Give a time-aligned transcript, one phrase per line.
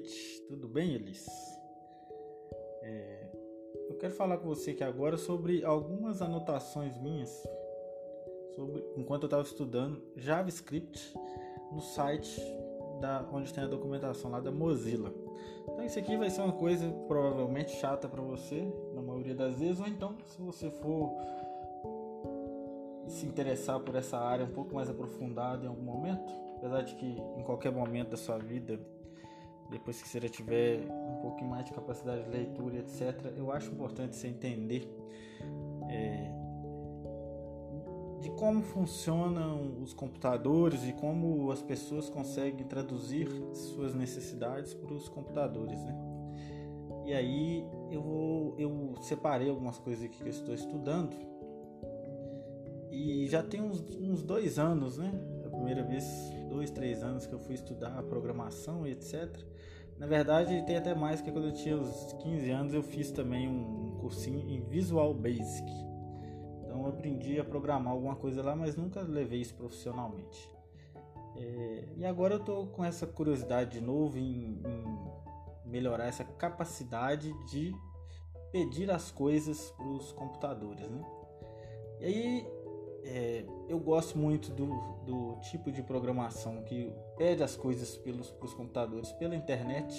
[0.00, 1.28] noite, tudo bem, Elis?
[2.82, 3.28] É,
[3.90, 7.30] eu quero falar com você aqui agora sobre algumas anotações minhas
[8.54, 11.14] sobre enquanto eu estava estudando JavaScript
[11.70, 12.40] no site
[12.98, 15.12] da onde tem a documentação lá da Mozilla.
[15.64, 19.80] Então isso aqui vai ser uma coisa provavelmente chata para você na maioria das vezes,
[19.80, 21.14] ou então se você for
[23.06, 27.06] se interessar por essa área um pouco mais aprofundada em algum momento, apesar de que
[27.36, 28.80] em qualquer momento da sua vida,
[29.70, 33.70] depois que você já tiver um pouquinho mais de capacidade de leitura, etc., eu acho
[33.70, 34.88] importante você entender
[35.88, 36.30] é,
[38.20, 45.08] de como funcionam os computadores e como as pessoas conseguem traduzir suas necessidades para os
[45.08, 45.96] computadores, né?
[47.06, 51.16] E aí eu vou, eu separei algumas coisas aqui que eu estou estudando
[52.90, 55.10] e já tem uns, uns dois anos, né?
[55.46, 56.04] A primeira vez,
[56.48, 59.30] dois, três anos que eu fui estudar programação e etc.
[60.00, 63.46] Na verdade, tem até mais, que quando eu tinha uns 15 anos eu fiz também
[63.46, 65.70] um cursinho em Visual Basic.
[66.64, 70.50] Então eu aprendi a programar alguma coisa lá, mas nunca levei isso profissionalmente.
[71.36, 77.30] É, e agora eu tô com essa curiosidade de novo em, em melhorar essa capacidade
[77.50, 77.74] de
[78.50, 81.04] pedir as coisas para os computadores, né?
[82.00, 82.48] E aí
[83.04, 84.66] é, eu gosto muito do,
[85.04, 89.94] do tipo de programação que pede as coisas pelos pros computadores pela internet,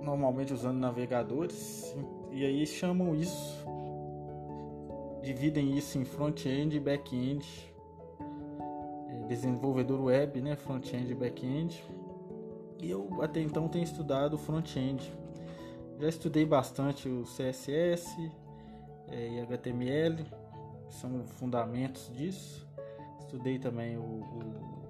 [0.00, 1.94] normalmente usando navegadores,
[2.30, 3.66] e aí chamam isso,
[5.22, 7.46] dividem isso em front-end e back-end,
[9.08, 11.84] é, desenvolvedor web, né, front-end e back-end.
[12.80, 15.12] E eu até então tenho estudado front-end.
[15.98, 18.30] Já estudei bastante o CSS
[19.08, 20.24] é, e HTML
[20.90, 22.66] são fundamentos disso.
[23.20, 24.88] Estudei também o, o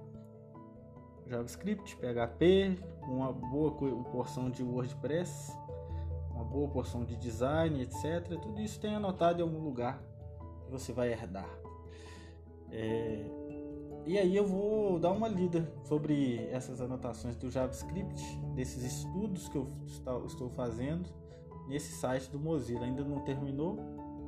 [1.26, 3.72] JavaScript, PHP, uma boa
[4.12, 5.52] porção de WordPress,
[6.30, 8.38] uma boa porção de design, etc.
[8.40, 10.02] Tudo isso tem anotado em algum lugar
[10.64, 11.48] que você vai herdar.
[12.70, 13.24] É...
[14.06, 19.58] E aí eu vou dar uma lida sobre essas anotações do JavaScript, desses estudos que
[19.58, 19.68] eu
[20.26, 21.10] estou fazendo
[21.68, 22.86] nesse site do Mozilla.
[22.86, 23.76] Ainda não terminou,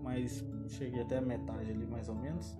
[0.02, 2.56] mas cheguei até a metade ali mais ou menos.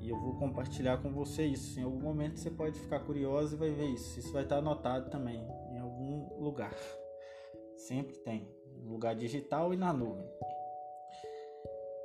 [0.00, 1.80] E eu vou compartilhar com você isso.
[1.80, 4.18] Em algum momento você pode ficar curioso e vai ver isso.
[4.18, 5.42] Isso vai estar anotado também
[5.72, 6.74] em algum lugar.
[7.76, 8.48] Sempre tem,
[8.82, 10.28] no lugar digital e na nuvem.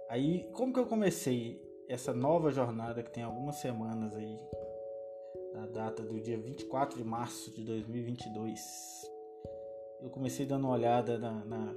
[0.09, 4.39] Aí, como que eu comecei essa nova jornada que tem algumas semanas aí,
[5.53, 8.59] da data do dia 24 de março de 2022?
[10.01, 11.75] Eu comecei dando uma olhada na, na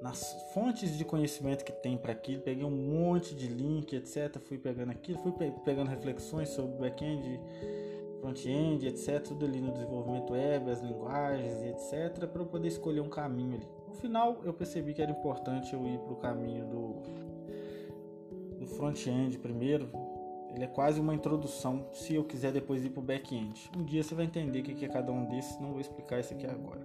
[0.00, 4.38] nas fontes de conhecimento que tem para aquilo, peguei um monte de link, etc.
[4.40, 5.32] Fui pegando aquilo, fui
[5.64, 7.40] pegando reflexões sobre back-end,
[8.20, 9.22] front-end, etc.
[9.22, 12.26] Tudo ali no desenvolvimento web, as linguagens, etc.
[12.26, 13.68] Para eu poder escolher um caminho ali.
[13.88, 17.02] No final, eu percebi que era importante eu ir para o caminho do,
[18.58, 19.88] do front-end primeiro.
[20.54, 23.70] Ele é quase uma introdução, se eu quiser depois ir para o back-end.
[23.76, 26.32] Um dia você vai entender o que é cada um desses, não vou explicar isso
[26.32, 26.80] aqui agora.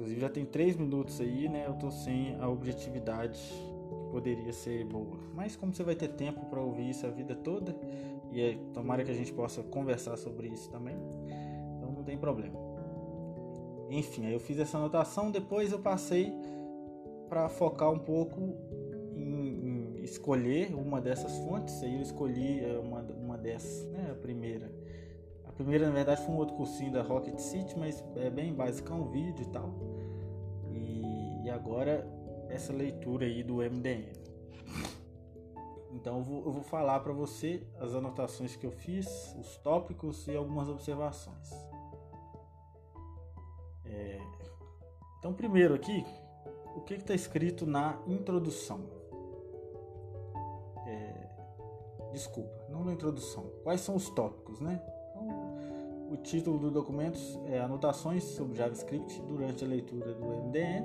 [0.00, 1.66] Inclusive já tem 3 minutos aí, né?
[1.66, 5.18] Eu tô sem a objetividade que poderia ser boa.
[5.34, 7.76] Mas como você vai ter tempo para ouvir isso a vida toda,
[8.32, 10.96] e é, tomara que a gente possa conversar sobre isso também,
[11.76, 12.58] então não tem problema.
[13.90, 16.32] Enfim, aí eu fiz essa anotação, depois eu passei
[17.28, 18.56] para focar um pouco
[19.14, 21.82] em, em, escolher uma dessas fontes.
[21.82, 24.08] Aí eu escolhi é, uma, uma dessas, né?
[24.12, 24.72] A primeira
[25.60, 29.10] primeira, na verdade, foi um outro cursinho da Rocket City, mas é bem básico, um
[29.10, 29.74] vídeo e tal.
[30.70, 32.08] E, e agora
[32.48, 34.10] essa leitura aí do MDM.
[35.92, 40.26] Então eu vou, eu vou falar para você as anotações que eu fiz, os tópicos
[40.28, 41.50] e algumas observações.
[43.84, 44.18] É...
[45.18, 46.06] Então primeiro aqui,
[46.74, 48.80] o que está escrito na introdução?
[50.86, 51.28] É...
[52.12, 53.44] Desculpa, não na introdução.
[53.62, 54.82] Quais são os tópicos, né?
[56.10, 60.84] O título do documento é Anotações sobre JavaScript durante a leitura do MDN.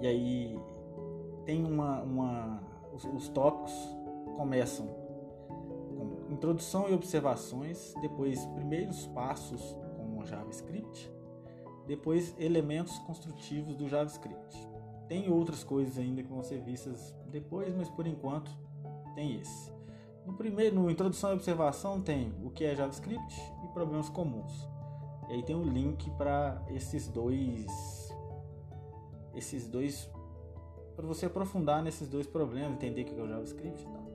[0.00, 0.60] E aí
[1.44, 2.62] tem uma, uma
[2.94, 3.72] os, os tópicos
[4.36, 11.12] começam com introdução e observações, depois primeiros passos com o JavaScript,
[11.86, 14.68] depois elementos construtivos do JavaScript.
[15.08, 18.50] Tem outras coisas ainda que vão ser vistas depois, mas por enquanto
[19.14, 19.77] tem esse.
[20.28, 24.68] No primeiro, no introdução e observação tem o que é JavaScript e problemas comuns.
[25.26, 27.66] E aí tem um link para esses dois
[29.34, 30.06] esses dois
[30.94, 34.06] para você aprofundar nesses dois problemas, entender o que é o JavaScript e tal.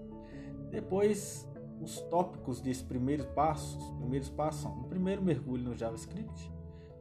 [0.70, 1.50] Depois,
[1.82, 6.52] os tópicos desse primeiro passo, os primeiros passos são um primeiro mergulho no JavaScript,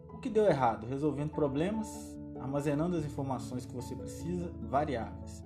[0.08, 5.44] o que deu errado, resolvendo problemas, armazenando as informações que você precisa, variáveis,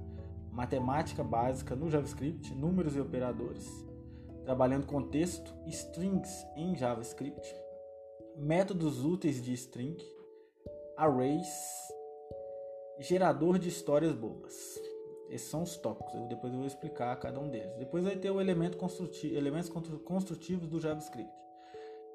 [0.57, 3.71] matemática básica no JavaScript, números e operadores,
[4.43, 7.55] trabalhando com texto, strings em JavaScript,
[8.39, 9.99] métodos úteis de string,
[10.97, 11.47] arrays,
[12.99, 14.81] gerador de histórias bobas.
[15.29, 16.15] Esses são os tópicos.
[16.15, 17.77] Eu, depois eu vou explicar cada um deles.
[17.77, 19.69] Depois vai ter o elemento construtivo, elementos
[20.05, 21.31] construtivos do JavaScript.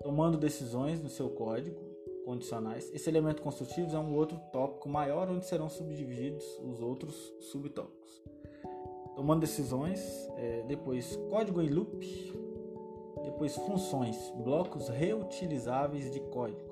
[0.02, 1.80] Tomando decisões no seu código
[2.26, 2.92] condicionais.
[2.94, 7.16] Esse elemento construtivo é um outro tópico maior onde serão subdivididos os outros
[7.52, 8.31] subtópicos.
[9.22, 11.96] Tomando decisões, é, depois código em loop,
[13.24, 16.68] depois funções, blocos reutilizáveis de código.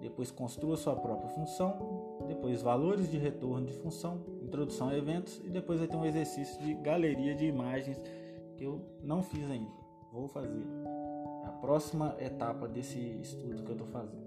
[0.00, 5.50] Depois construa sua própria função, depois valores de retorno de função, introdução a eventos e
[5.50, 8.00] depois vai ter um exercício de galeria de imagens
[8.56, 9.70] que eu não fiz ainda.
[10.10, 10.64] Vou fazer.
[11.44, 14.26] A próxima etapa desse estudo que eu estou fazendo.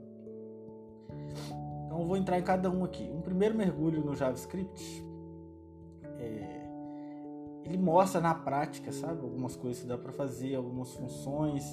[1.88, 3.10] Então eu vou entrar em cada um aqui.
[3.12, 5.04] Um primeiro mergulho no JavaScript.
[6.20, 6.61] É,
[7.72, 11.64] ele mostra na prática, sabe, algumas coisas que dá para fazer, algumas funções,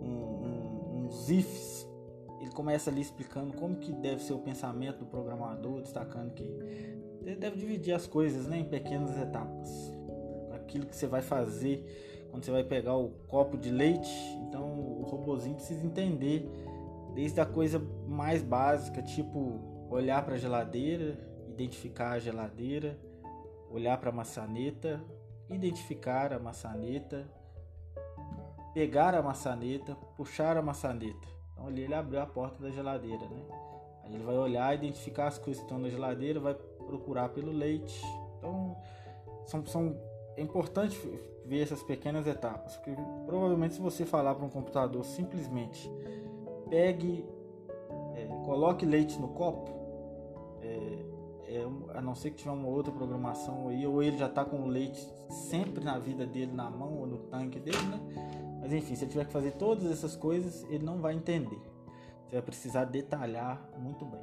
[0.00, 1.88] um, um, uns ifs.
[2.40, 6.44] Ele começa ali explicando como que deve ser o pensamento do programador, destacando que
[7.22, 9.92] ele deve dividir as coisas né, em pequenas etapas.
[10.52, 11.84] Aquilo que você vai fazer
[12.30, 14.12] quando você vai pegar o copo de leite,
[14.46, 16.48] então o robozinho precisa entender
[17.14, 19.60] desde a coisa mais básica, tipo
[19.90, 22.98] olhar para a geladeira, identificar a geladeira,
[23.70, 25.02] olhar para a maçaneta,
[25.50, 27.26] identificar a maçaneta,
[28.72, 31.28] pegar a maçaneta, puxar a maçaneta.
[31.52, 33.42] Então ali ele abriu a porta da geladeira, né?
[34.04, 38.04] Aí ele vai olhar, identificar as coisas que estão na geladeira, vai procurar pelo leite.
[38.38, 38.76] Então
[39.46, 39.96] são, são
[40.36, 40.98] é importante
[41.44, 42.94] ver essas pequenas etapas, porque
[43.26, 45.90] provavelmente se você falar para um computador simplesmente
[46.68, 47.24] pegue,
[48.14, 49.70] é, coloque leite no copo,
[50.62, 51.13] é,
[51.54, 54.62] é, a não ser que tiver uma outra programação aí, ou ele já está com
[54.62, 58.00] o leite sempre na vida dele na mão ou no tanque dele, né?
[58.60, 61.60] Mas enfim, se ele tiver que fazer todas essas coisas, ele não vai entender.
[62.24, 64.20] Você vai precisar detalhar muito bem.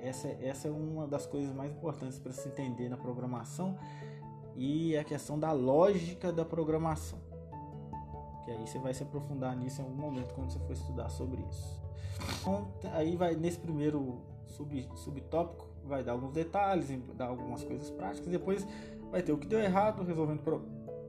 [0.00, 3.76] Essa, essa é uma das coisas mais importantes para se entender na programação
[4.56, 7.18] e a questão da lógica da programação.
[8.44, 11.42] Que aí você vai se aprofundar nisso em algum momento quando você for estudar sobre
[11.42, 11.80] isso.
[12.40, 18.26] Então, aí vai nesse primeiro sub, subtópico, vai dar alguns detalhes, dar algumas coisas práticas,
[18.28, 18.66] depois
[19.10, 20.40] vai ter o que deu errado, resolvendo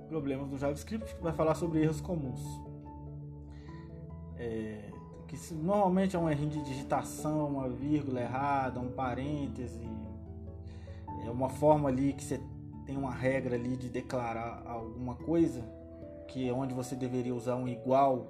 [0.08, 2.42] problemas do JavaScript, vai falar sobre erros comuns.
[4.38, 4.90] É,
[5.28, 9.88] que normalmente é um erro de digitação, uma vírgula errada, um parêntese,
[11.26, 12.42] é uma forma ali que você
[12.86, 15.64] tem uma regra ali de declarar alguma coisa,
[16.28, 18.28] que é onde você deveria usar um igual,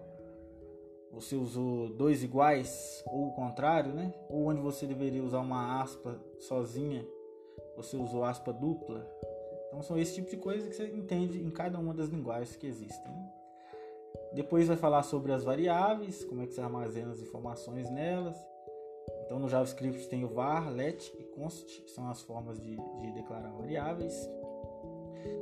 [1.14, 4.14] você usou dois iguais, ou o contrário, né?
[4.30, 7.06] Ou onde você deveria usar uma aspa sozinha,
[7.76, 9.08] você usou aspa dupla,
[9.72, 12.68] então são esse tipo de coisa que você entende em cada uma das linguagens que
[12.68, 13.14] existem.
[14.34, 18.36] Depois vai falar sobre as variáveis, como é que você armazena as informações nelas.
[19.26, 23.12] Então no JavaScript tem o var, let e const, que são as formas de, de
[23.14, 24.30] declarar variáveis.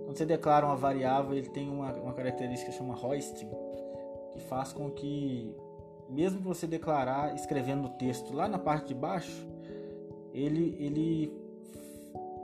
[0.05, 3.49] Quando você declara uma variável, ele tem uma, uma característica que chama hoisting,
[4.39, 5.53] que faz com que,
[6.09, 9.47] mesmo que você declarar escrevendo o texto lá na parte de baixo,
[10.33, 11.33] ele, ele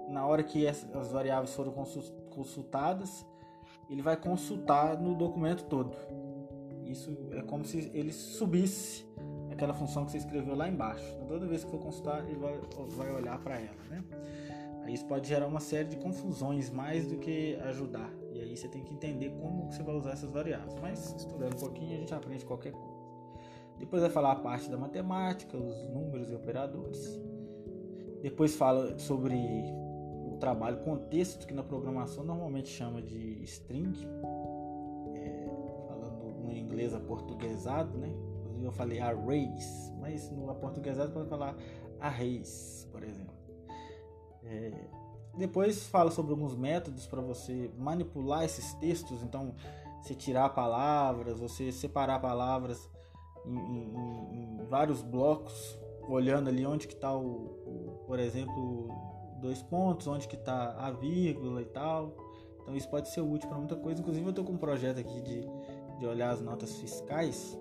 [0.10, 1.74] na hora que as variáveis foram
[2.30, 3.26] consultadas,
[3.90, 5.96] ele vai consultar no documento todo.
[6.86, 9.06] Isso é como se ele subisse
[9.52, 11.06] aquela função que você escreveu lá embaixo.
[11.16, 12.60] Então, toda vez que for consultar, ele vai,
[12.90, 13.84] vai olhar para ela.
[13.90, 14.04] Né?
[14.84, 18.12] Aí isso pode gerar uma série de confusões mais do que ajudar.
[18.34, 20.76] E você tem que entender como que você vai usar essas variáveis.
[20.82, 23.06] Mas estudando um pouquinho a gente aprende qualquer coisa.
[23.78, 27.22] Depois vai falar a parte da matemática, os números e operadores.
[28.22, 33.94] Depois fala sobre o trabalho contexto, que na programação normalmente chama de string,
[35.14, 35.48] é,
[35.88, 38.12] falando no inglês aportuguesado, né?
[38.62, 41.56] Eu falei arrays, mas no aportuguesado pode falar
[42.00, 43.36] arrays, por exemplo.
[44.44, 44.72] É,
[45.38, 49.54] depois fala sobre alguns métodos para você manipular esses textos, então
[50.02, 52.90] você tirar palavras, você separar palavras
[53.46, 55.78] em, em, em vários blocos,
[56.08, 58.90] olhando ali onde que está o, o, por exemplo,
[59.42, 62.16] dois pontos, onde que está a vírgula e tal.
[62.62, 64.02] Então isso pode ser útil para muita coisa.
[64.02, 65.48] Inclusive eu estou com um projeto aqui de,
[66.00, 67.58] de olhar as notas fiscais.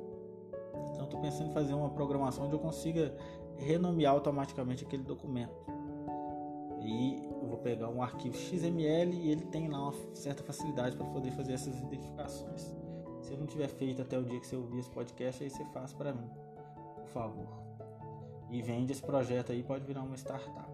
[0.93, 3.15] Então estou pensando em fazer uma programação onde eu consiga
[3.57, 5.55] renomear automaticamente aquele documento.
[6.83, 11.07] E eu vou pegar um arquivo XML e ele tem lá uma certa facilidade para
[11.07, 12.75] poder fazer essas identificações.
[13.21, 15.65] Se eu não tiver feito até o dia que você ouvir esse podcast, aí você
[15.67, 16.29] faz para mim,
[16.97, 17.49] por favor.
[18.51, 20.71] E vende esse projeto aí, pode virar uma startup.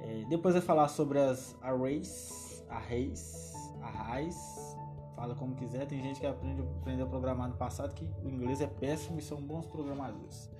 [0.00, 4.76] É, depois vai falar sobre as arrays, arrays, arrays,
[5.16, 5.86] fala como quiser.
[5.86, 9.22] Tem gente que aprende, aprendeu a programar no passado que o inglês é péssimo e
[9.22, 10.50] são bons programadores.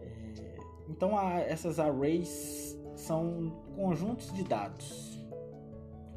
[0.00, 2.69] É, então a, essas arrays
[3.10, 5.18] são conjuntos de dados.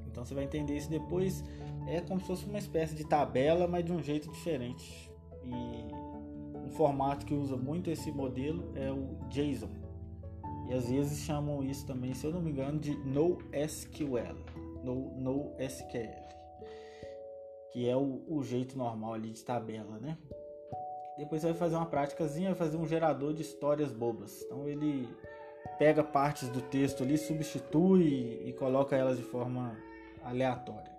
[0.06, 1.44] Então você vai entender isso depois.
[1.88, 5.12] É como se fosse uma espécie de tabela, mas de um jeito diferente.
[5.44, 5.92] E
[6.56, 9.72] um formato que usa muito esse modelo é o JSON.
[10.70, 14.38] E às vezes chamam isso também, se eu não me engano, de NoSQL.
[14.84, 16.22] No, NoSQL.
[17.72, 20.16] Que é o, o jeito normal ali de tabela, né?
[21.18, 24.44] Depois você vai fazer uma práticazinha, vai fazer um gerador de histórias bobas.
[24.44, 25.10] Então ele
[25.78, 29.78] pega partes do texto ali, substitui e coloca elas de forma
[30.24, 30.92] aleatória.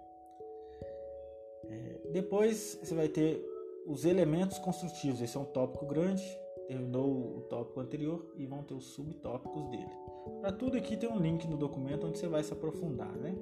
[1.69, 3.43] É, depois você vai ter
[3.87, 5.21] os elementos construtivos.
[5.21, 6.23] Esse é um tópico grande.
[6.67, 9.91] Terminou o tópico anterior e vão ter os subtópicos dele.
[10.41, 13.35] Para tudo aqui tem um link no documento onde você vai se aprofundar, né?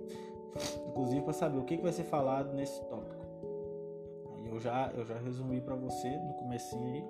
[0.88, 3.22] Inclusive para saber o que, que vai ser falado nesse tópico.
[4.44, 7.04] Eu já, eu já resumi para você no comecinho aí.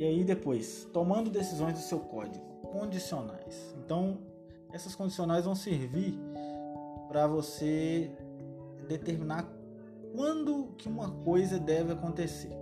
[0.00, 2.42] E aí depois, tomando decisões do seu código,
[2.72, 3.76] condicionais.
[3.84, 4.16] Então,
[4.72, 6.18] essas condicionais vão servir
[7.06, 8.10] para você
[8.88, 9.46] determinar
[10.16, 12.56] quando que uma coisa deve acontecer.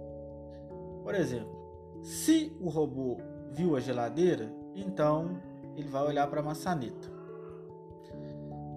[1.05, 1.57] Por exemplo,
[2.03, 3.19] se o robô
[3.53, 5.41] viu a geladeira, então
[5.77, 7.09] ele vai olhar para a maçaneta.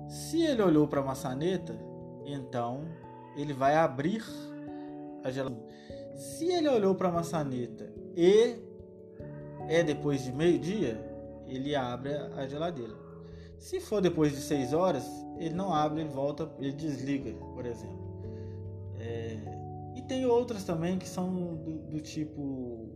[0.07, 1.75] Se ele olhou para a maçaneta,
[2.27, 2.83] então
[3.35, 4.23] ele vai abrir
[5.23, 5.71] a geladeira.
[6.15, 8.57] Se ele olhou para a maçaneta e
[9.67, 10.99] é depois de meio-dia,
[11.47, 12.93] ele abre a geladeira.
[13.57, 15.05] Se for depois de 6 horas,
[15.37, 18.21] ele não abre, ele volta, ele desliga, por exemplo.
[18.97, 19.37] É...
[19.95, 22.89] E tem outras também que são do, do tipo.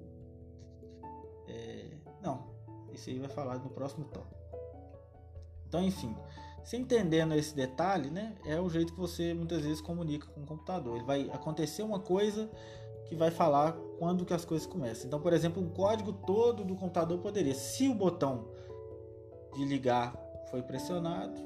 [1.48, 1.92] É...
[2.22, 2.48] Não,
[2.92, 4.36] isso aí vai falar no próximo tópico.
[5.68, 6.16] Então, enfim,
[6.64, 10.46] se entendendo esse detalhe, né, é o jeito que você muitas vezes comunica com o
[10.46, 10.96] computador.
[10.96, 12.50] Ele vai acontecer uma coisa
[13.06, 15.08] que vai falar quando que as coisas começam.
[15.08, 18.46] Então, por exemplo, o código todo do computador poderia, se o botão
[19.54, 20.14] de ligar
[20.50, 21.40] foi pressionado,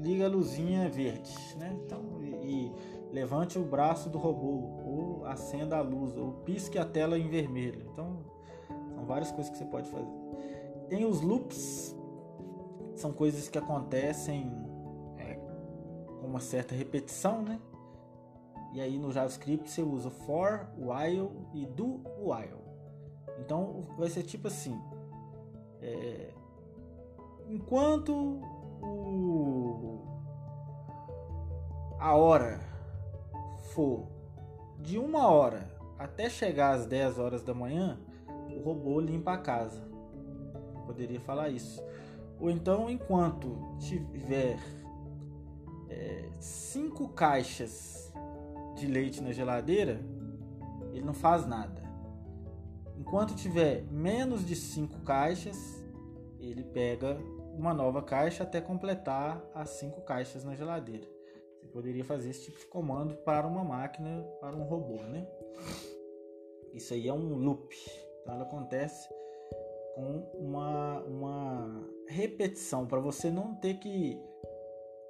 [0.00, 1.76] liga a luzinha verde, né?
[1.84, 2.72] Então, e, e
[3.12, 7.86] levante o braço do robô, ou acenda a luz, ou pisque a tela em vermelho.
[7.92, 8.18] Então,
[8.94, 10.08] são várias coisas que você pode fazer.
[10.88, 11.94] Tem os loops,
[12.96, 14.50] são coisas que acontecem
[15.18, 15.34] é,
[16.20, 17.60] com uma certa repetição, né?
[18.72, 22.62] E aí no JavaScript você usa for, while e do while.
[23.38, 24.80] Então vai ser tipo assim:
[25.80, 26.32] é,
[27.48, 28.40] enquanto
[28.82, 30.00] o,
[31.98, 32.60] a hora
[33.74, 34.06] for
[34.78, 37.98] de uma hora até chegar às 10 horas da manhã,
[38.50, 39.82] o robô limpa a casa.
[40.86, 41.82] Poderia falar isso.
[42.40, 44.58] Ou então, enquanto tiver
[45.88, 48.12] é, cinco caixas
[48.74, 50.00] de leite na geladeira,
[50.92, 51.82] ele não faz nada.
[52.96, 55.56] Enquanto tiver menos de cinco caixas,
[56.38, 57.18] ele pega
[57.56, 61.06] uma nova caixa até completar as cinco caixas na geladeira.
[61.60, 65.26] Você poderia fazer esse tipo de comando para uma máquina, para um robô, né?
[66.72, 67.74] Isso aí é um loop.
[68.20, 69.08] Então ela acontece
[69.94, 74.18] com uma, uma repetição, para você não ter que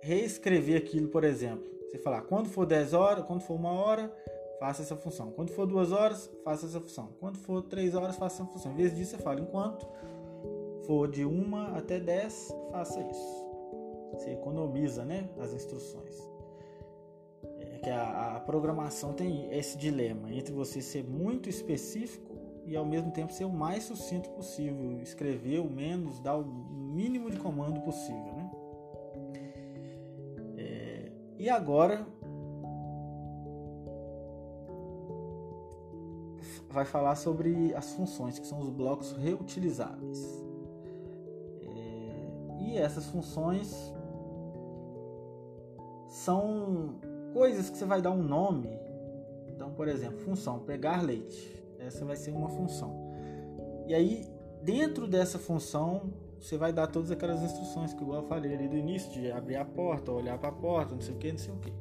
[0.00, 1.70] reescrever aquilo, por exemplo.
[1.92, 4.10] Você falar, quando for 10 horas, quando for uma hora,
[4.58, 5.30] faça essa função.
[5.32, 7.10] Quando for duas horas, faça essa função.
[7.20, 8.72] Quando for três horas, faça essa função.
[8.72, 9.86] Em vez disso, você fala, enquanto
[10.86, 13.46] for de uma até 10, faça isso.
[14.14, 16.16] Você economiza né, as instruções.
[17.60, 22.32] É que a, a programação tem esse dilema entre você ser muito específico
[22.64, 27.30] e ao mesmo tempo ser o mais sucinto possível, escrever o menos, dar o mínimo
[27.30, 28.31] de comando possível,
[31.42, 32.06] e agora
[36.70, 40.40] vai falar sobre as funções que são os blocos reutilizáveis.
[41.60, 43.92] É, e essas funções
[46.06, 47.00] são
[47.32, 48.70] coisas que você vai dar um nome.
[49.48, 52.94] Então, por exemplo, função pegar leite essa vai ser uma função.
[53.88, 54.24] E aí,
[54.62, 56.02] dentro dessa função,
[56.42, 59.64] você vai dar todas aquelas instruções que eu falei ali do início, de abrir a
[59.64, 61.72] porta, olhar para a porta, não sei o que, não sei o que.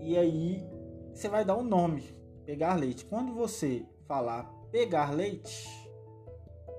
[0.00, 0.64] E aí,
[1.12, 2.14] você vai dar um nome,
[2.44, 3.04] pegar leite.
[3.04, 5.66] Quando você falar pegar leite,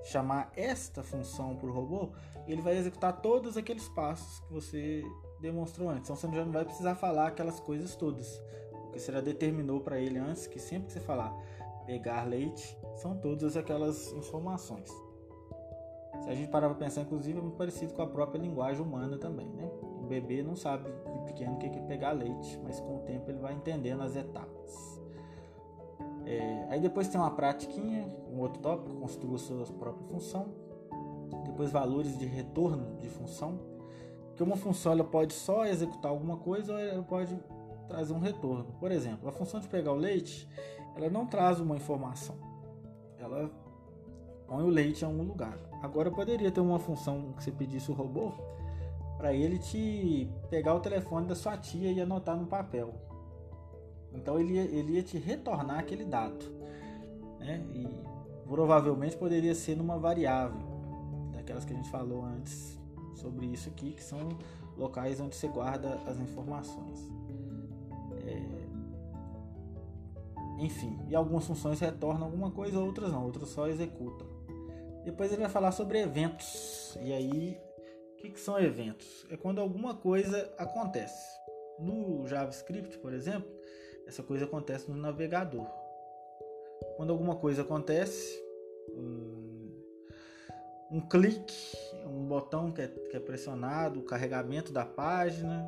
[0.04, 2.12] chamar esta função para o robô,
[2.46, 5.04] ele vai executar todos aqueles passos que você
[5.42, 6.04] demonstrou antes.
[6.04, 8.40] Então você já não vai precisar falar aquelas coisas todas,
[8.80, 11.36] porque você já determinou para ele antes que sempre que você falar
[11.84, 15.07] pegar leite, são todas aquelas informações.
[16.28, 19.16] Se a gente parar para pensar, inclusive, é muito parecido com a própria linguagem humana
[19.16, 19.66] também, né?
[19.82, 23.30] O bebê não sabe de pequeno o que é pegar leite, mas com o tempo
[23.30, 25.02] ele vai entendendo as etapas.
[26.26, 30.48] É, aí depois tem uma pratiquinha, um outro tópico, construa sua própria função.
[31.46, 33.58] Depois valores de retorno de função,
[34.36, 37.34] que uma função ela pode só executar alguma coisa ou ela pode
[37.88, 38.66] trazer um retorno.
[38.78, 40.46] Por exemplo, a função de pegar o leite,
[40.94, 42.36] ela não traz uma informação.
[43.18, 43.50] Ela
[44.48, 45.56] põe o leite em algum lugar.
[45.82, 48.32] Agora poderia ter uma função que você pedisse o robô
[49.18, 52.94] para ele te pegar o telefone da sua tia e anotar no papel.
[54.12, 56.44] Então ele ia, ele ia te retornar aquele dado.
[57.38, 57.62] Né?
[57.74, 57.86] E
[58.46, 60.66] provavelmente poderia ser numa variável,
[61.32, 62.78] daquelas que a gente falou antes
[63.14, 64.38] sobre isso aqui, que são
[64.76, 67.12] locais onde você guarda as informações.
[68.24, 68.68] É...
[70.60, 74.37] Enfim, e algumas funções retornam alguma coisa, outras não, outras só executam.
[75.08, 76.98] Depois ele vai falar sobre eventos.
[77.00, 77.58] E aí,
[78.12, 79.26] o que, que são eventos?
[79.30, 81.34] É quando alguma coisa acontece.
[81.78, 83.50] No JavaScript, por exemplo,
[84.06, 85.66] essa coisa acontece no navegador.
[86.98, 88.38] Quando alguma coisa acontece,
[88.90, 89.82] um,
[90.90, 91.56] um clique,
[92.04, 95.66] um botão que é, que é pressionado, o carregamento da página,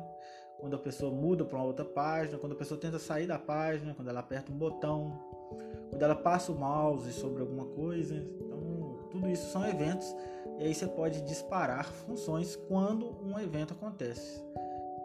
[0.59, 3.95] quando a pessoa muda para uma outra página, quando a pessoa tenta sair da página,
[3.95, 5.19] quando ela aperta um botão,
[5.89, 8.23] quando ela passa o mouse sobre alguma coisa.
[9.11, 10.15] Tudo isso são eventos
[10.59, 14.43] e aí você pode disparar funções quando um evento acontece.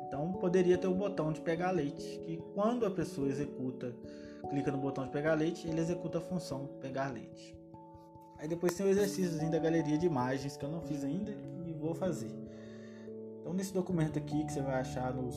[0.07, 3.95] Então poderia ter o botão de pegar leite, que quando a pessoa executa,
[4.49, 7.57] clica no botão de pegar leite, ele executa a função pegar leite.
[8.39, 11.35] Aí depois tem o exercício da galeria de imagens que eu não fiz ainda
[11.65, 12.31] e vou fazer.
[13.41, 15.35] Então nesse documento aqui que você vai achar nos,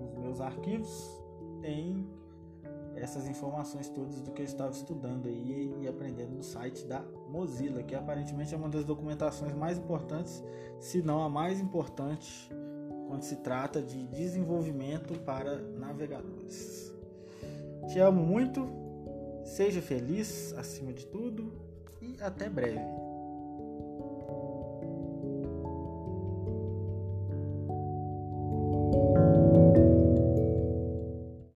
[0.00, 1.20] nos meus arquivos,
[1.60, 2.06] tem
[2.96, 7.82] essas informações todas do que eu estava estudando aí e aprendendo no site da Mozilla,
[7.82, 10.42] que aparentemente é uma das documentações mais importantes,
[10.80, 12.50] se não a mais importante
[13.08, 16.92] quando se trata de desenvolvimento para navegadores.
[17.88, 18.68] Te amo muito,
[19.44, 21.52] seja feliz acima de tudo
[22.00, 23.05] e até breve.